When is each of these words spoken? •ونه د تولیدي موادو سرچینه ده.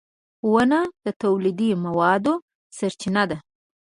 •ونه 0.51 0.79
د 1.05 1.07
تولیدي 1.23 1.69
موادو 1.85 2.33
سرچینه 2.77 3.23
ده. 3.29 3.37